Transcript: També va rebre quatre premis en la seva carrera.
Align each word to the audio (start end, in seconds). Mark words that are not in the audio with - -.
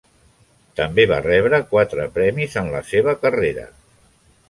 També 0.79 1.05
va 1.11 1.19
rebre 1.27 1.61
quatre 1.75 2.09
premis 2.17 2.59
en 2.65 2.75
la 2.79 2.85
seva 2.91 3.19
carrera. 3.27 3.73